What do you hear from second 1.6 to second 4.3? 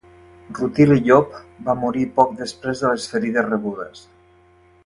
va morir poc després de les ferides rebudes.